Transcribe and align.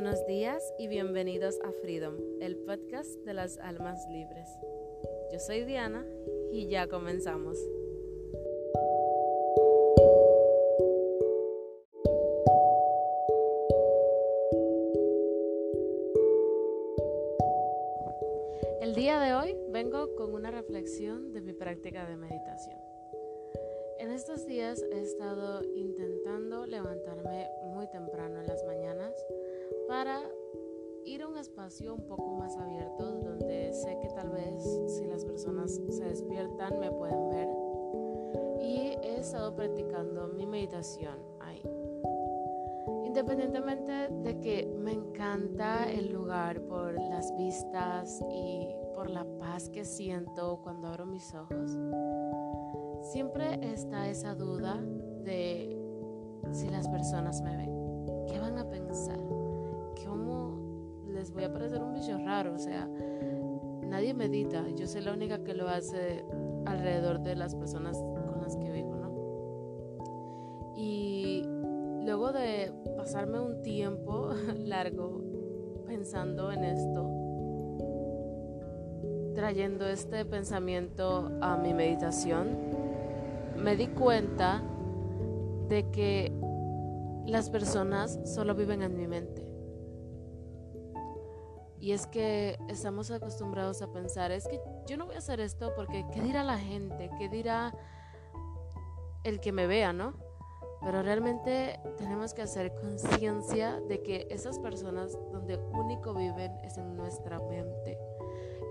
Buenos 0.00 0.24
días 0.28 0.62
y 0.78 0.86
bienvenidos 0.86 1.58
a 1.64 1.72
Freedom, 1.72 2.14
el 2.40 2.54
podcast 2.54 3.10
de 3.24 3.34
las 3.34 3.58
almas 3.58 4.06
libres. 4.08 4.48
Yo 5.32 5.40
soy 5.40 5.64
Diana 5.64 6.06
y 6.52 6.68
ya 6.68 6.86
comenzamos. 6.86 7.58
El 18.80 18.94
día 18.94 19.18
de 19.18 19.34
hoy 19.34 19.56
vengo 19.72 20.14
con 20.14 20.32
una 20.32 20.52
reflexión 20.52 21.32
de 21.32 21.40
mi 21.40 21.54
práctica 21.54 22.08
de 22.08 22.16
meditación. 22.16 22.78
En 23.98 24.12
estos 24.12 24.46
días 24.46 24.80
he 24.92 25.00
estado 25.00 25.60
intentando 25.74 26.66
levantarme 26.66 27.48
muy 27.64 27.88
temprano 27.88 28.40
en 28.40 28.46
las 28.46 28.64
mañanas 28.64 29.12
para 29.88 30.20
ir 31.06 31.22
a 31.22 31.28
un 31.28 31.38
espacio 31.38 31.94
un 31.94 32.06
poco 32.06 32.36
más 32.36 32.56
abierto 32.58 33.10
donde 33.20 33.72
sé 33.72 33.98
que 34.02 34.08
tal 34.10 34.28
vez 34.28 34.62
si 34.86 35.06
las 35.06 35.24
personas 35.24 35.80
se 35.88 36.04
despiertan 36.04 36.78
me 36.78 36.90
pueden 36.90 37.30
ver 37.30 37.48
y 38.60 38.76
he 39.02 39.18
estado 39.18 39.54
practicando 39.56 40.28
mi 40.28 40.46
meditación 40.46 41.16
ahí. 41.40 41.62
Independientemente 43.06 44.08
de 44.08 44.38
que 44.40 44.66
me 44.78 44.92
encanta 44.92 45.90
el 45.90 46.12
lugar 46.12 46.60
por 46.62 46.92
las 46.92 47.34
vistas 47.38 48.22
y 48.30 48.68
por 48.94 49.08
la 49.08 49.24
paz 49.38 49.70
que 49.70 49.86
siento 49.86 50.60
cuando 50.62 50.88
abro 50.88 51.06
mis 51.06 51.34
ojos, 51.34 51.78
siempre 53.10 53.58
está 53.72 54.08
esa 54.08 54.34
duda 54.34 54.82
de 55.24 55.74
si 56.52 56.68
las 56.68 56.86
personas 56.88 57.40
me 57.40 57.56
ven. 57.56 58.26
¿Qué 58.26 58.38
van 58.38 58.58
a 58.58 58.68
pensar? 58.68 59.37
¿Cómo 61.18 61.26
les 61.26 61.34
voy 61.34 61.42
a 61.42 61.52
parecer 61.52 61.82
un 61.82 61.94
bicho 61.94 62.16
raro? 62.16 62.54
O 62.54 62.58
sea, 62.58 62.88
nadie 63.82 64.14
medita. 64.14 64.64
Yo 64.76 64.86
soy 64.86 65.00
la 65.00 65.12
única 65.12 65.42
que 65.42 65.52
lo 65.52 65.68
hace 65.68 66.24
alrededor 66.64 67.22
de 67.22 67.34
las 67.34 67.56
personas 67.56 67.96
con 67.98 68.40
las 68.40 68.56
que 68.56 68.70
vivo, 68.70 68.94
¿no? 68.94 69.10
Y 70.76 71.42
luego 72.04 72.30
de 72.30 72.72
pasarme 72.96 73.40
un 73.40 73.62
tiempo 73.62 74.30
largo 74.58 75.24
pensando 75.88 76.52
en 76.52 76.62
esto, 76.62 77.10
trayendo 79.34 79.88
este 79.88 80.24
pensamiento 80.24 81.32
a 81.40 81.56
mi 81.56 81.74
meditación, 81.74 82.56
me 83.56 83.74
di 83.74 83.88
cuenta 83.88 84.62
de 85.68 85.90
que 85.90 86.32
las 87.26 87.50
personas 87.50 88.20
solo 88.22 88.54
viven 88.54 88.84
en 88.84 88.96
mi 88.96 89.08
mente. 89.08 89.47
Y 91.80 91.92
es 91.92 92.06
que 92.06 92.58
estamos 92.68 93.10
acostumbrados 93.10 93.82
a 93.82 93.92
pensar, 93.92 94.32
es 94.32 94.48
que 94.48 94.60
yo 94.86 94.96
no 94.96 95.06
voy 95.06 95.14
a 95.14 95.18
hacer 95.18 95.40
esto 95.40 95.72
porque 95.76 96.04
¿qué 96.12 96.20
dirá 96.20 96.42
la 96.42 96.58
gente? 96.58 97.10
¿Qué 97.18 97.28
dirá 97.28 97.72
el 99.24 99.40
que 99.40 99.52
me 99.52 99.66
vea, 99.66 99.92
no? 99.92 100.14
Pero 100.80 101.02
realmente 101.02 101.80
tenemos 101.96 102.34
que 102.34 102.42
hacer 102.42 102.74
conciencia 102.74 103.80
de 103.80 104.02
que 104.02 104.26
esas 104.30 104.58
personas 104.58 105.18
donde 105.32 105.56
único 105.56 106.14
viven 106.14 106.52
es 106.62 106.78
en 106.78 106.96
nuestra 106.96 107.38
mente. 107.40 107.98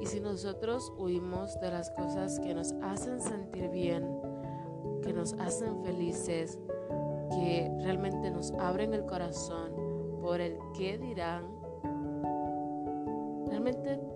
Y 0.02 0.06
si 0.06 0.20
nosotros 0.20 0.94
huimos 0.98 1.60
de 1.60 1.72
las 1.72 1.90
cosas 1.92 2.40
que 2.40 2.54
nos 2.54 2.74
hacen 2.82 3.20
sentir 3.20 3.70
bien, 3.70 4.08
que 5.02 5.12
nos 5.12 5.34
hacen 5.34 5.84
felices, 5.84 6.60
que 7.32 7.70
realmente 7.82 8.32
nos 8.32 8.52
abren 8.54 8.94
el 8.94 9.06
corazón 9.06 9.74
por 10.22 10.40
el 10.40 10.58
qué 10.78 10.98
dirán. 10.98 11.57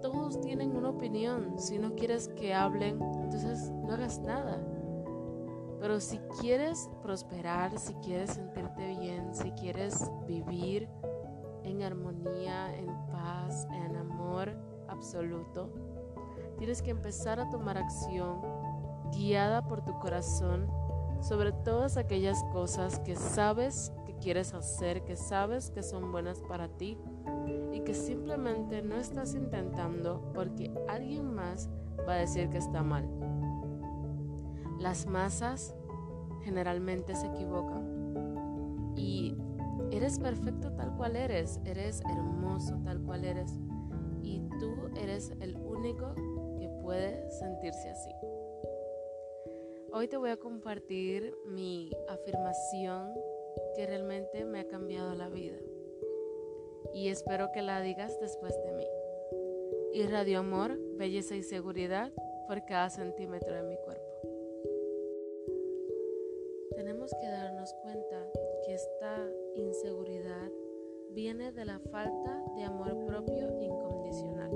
Todos 0.01 0.39
tienen 0.39 0.75
una 0.75 0.89
opinión. 0.89 1.59
Si 1.59 1.77
no 1.77 1.95
quieres 1.95 2.29
que 2.29 2.53
hablen, 2.53 3.01
entonces 3.21 3.69
no 3.71 3.93
hagas 3.93 4.19
nada. 4.19 4.61
Pero 5.79 5.99
si 5.99 6.19
quieres 6.39 6.89
prosperar, 7.01 7.77
si 7.77 7.93
quieres 7.95 8.31
sentirte 8.31 8.97
bien, 8.99 9.33
si 9.33 9.51
quieres 9.51 10.09
vivir 10.27 10.87
en 11.63 11.81
armonía, 11.81 12.73
en 12.77 12.87
paz, 13.11 13.67
en 13.71 13.95
amor 13.95 14.55
absoluto, 14.87 15.73
tienes 16.57 16.81
que 16.81 16.91
empezar 16.91 17.39
a 17.39 17.49
tomar 17.49 17.77
acción 17.77 18.41
guiada 19.11 19.67
por 19.67 19.83
tu 19.83 19.97
corazón 19.99 20.67
sobre 21.19 21.51
todas 21.51 21.97
aquellas 21.97 22.41
cosas 22.53 22.99
que 22.99 23.15
sabes 23.15 23.91
que 24.05 24.15
quieres 24.15 24.53
hacer, 24.53 25.03
que 25.03 25.15
sabes 25.15 25.71
que 25.71 25.83
son 25.83 26.11
buenas 26.11 26.41
para 26.41 26.69
ti 26.69 26.97
que 27.85 27.93
simplemente 27.93 28.81
no 28.81 28.95
estás 28.95 29.35
intentando 29.35 30.31
porque 30.33 30.71
alguien 30.87 31.33
más 31.33 31.69
va 32.07 32.13
a 32.13 32.17
decir 32.17 32.49
que 32.49 32.57
está 32.57 32.83
mal. 32.83 33.07
Las 34.79 35.05
masas 35.05 35.75
generalmente 36.43 37.15
se 37.15 37.27
equivocan 37.27 38.93
y 38.95 39.35
eres 39.91 40.19
perfecto 40.19 40.71
tal 40.73 40.95
cual 40.95 41.15
eres, 41.15 41.59
eres 41.65 42.01
hermoso 42.01 42.79
tal 42.83 43.01
cual 43.01 43.25
eres 43.25 43.51
y 44.23 44.41
tú 44.59 44.89
eres 44.95 45.31
el 45.39 45.55
único 45.57 46.13
que 46.57 46.69
puede 46.81 47.29
sentirse 47.31 47.89
así. 47.89 48.11
Hoy 49.93 50.07
te 50.07 50.17
voy 50.17 50.29
a 50.29 50.37
compartir 50.37 51.35
mi 51.45 51.91
afirmación 52.07 53.11
que 53.75 53.85
realmente 53.85 54.45
me 54.45 54.61
ha 54.61 54.67
cambiado 54.67 55.13
la 55.15 55.27
vida. 55.27 55.57
Y 56.93 57.09
espero 57.09 57.51
que 57.51 57.61
la 57.61 57.81
digas 57.81 58.19
después 58.19 58.55
de 58.63 58.71
mí. 58.73 58.87
Irradio 59.93 60.39
amor, 60.39 60.77
belleza 60.97 61.35
y 61.35 61.43
seguridad 61.43 62.11
por 62.47 62.65
cada 62.65 62.89
centímetro 62.89 63.53
de 63.55 63.63
mi 63.63 63.77
cuerpo. 63.77 64.11
Tenemos 66.75 67.11
que 67.19 67.27
darnos 67.27 67.73
cuenta 67.81 68.27
que 68.65 68.73
esta 68.73 69.29
inseguridad 69.55 70.51
viene 71.11 71.51
de 71.51 71.65
la 71.65 71.79
falta 71.79 72.43
de 72.55 72.63
amor 72.63 73.05
propio 73.05 73.61
incondicional. 73.61 74.51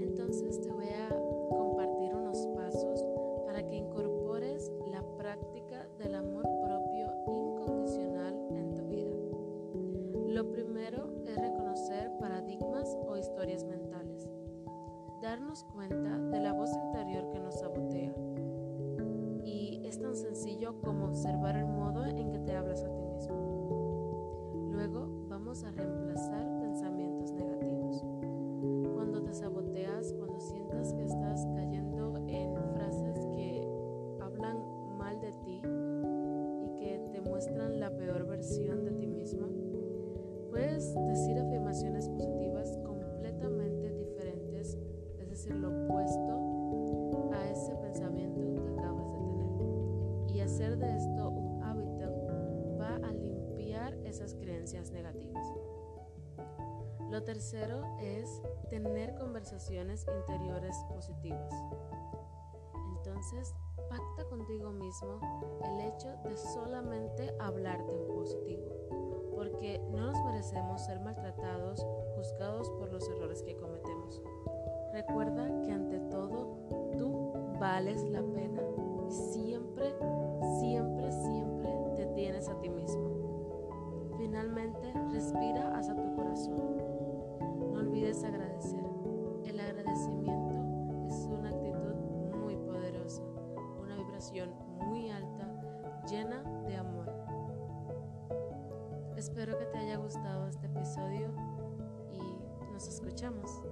Entonces 0.00 0.60
te 0.60 0.70
voy 0.70 0.88
a 0.88 1.08
esas 54.14 54.34
creencias 54.34 54.92
negativas. 54.92 55.44
Lo 57.10 57.24
tercero 57.24 57.82
es 58.00 58.40
tener 58.70 59.16
conversaciones 59.16 60.06
interiores 60.20 60.76
positivas. 60.88 61.52
Entonces, 62.96 63.54
pacta 63.88 64.24
contigo 64.30 64.70
mismo 64.70 65.18
el 65.64 65.80
hecho 65.80 66.08
de 66.24 66.36
solamente 66.36 67.34
hablarte 67.40 67.92
en 67.92 68.06
positivo, 68.14 68.70
porque 69.34 69.80
no 69.90 70.12
nos 70.12 70.24
merecemos 70.24 70.84
ser 70.84 71.00
maltratados, 71.00 71.84
juzgados 72.16 72.70
por 72.70 72.92
los 72.92 73.08
errores 73.08 73.42
que 73.42 73.56
cometemos. 73.56 74.22
Recuerda 74.92 75.60
que 75.62 75.72
ante 75.72 75.98
todo, 76.08 76.56
tú 76.96 77.32
vales 77.58 78.02
la 78.04 78.22
pena 78.22 78.62
y 78.62 79.10
siempre, 79.10 79.90
siempre, 79.90 80.54
siempre 80.60 80.93
muy 94.42 95.10
alta, 95.10 96.02
llena 96.10 96.42
de 96.66 96.76
amor. 96.76 97.08
Espero 99.16 99.56
que 99.56 99.66
te 99.66 99.78
haya 99.78 99.96
gustado 99.96 100.48
este 100.48 100.66
episodio 100.66 101.32
y 102.12 102.72
nos 102.72 102.88
escuchamos. 102.88 103.63